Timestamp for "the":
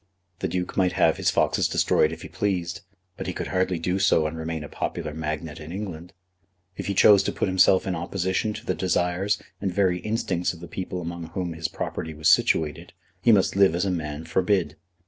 0.39-0.47, 8.65-8.73, 10.59-10.67